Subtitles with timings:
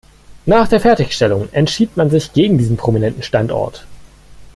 [0.47, 3.85] Nach der Fertigstellung entschied man sich gegen diesen prominenten Standort.